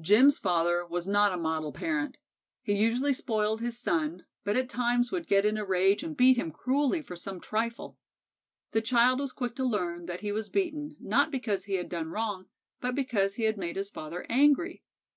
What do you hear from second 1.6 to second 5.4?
parent. He usually spoiled his son, but at times would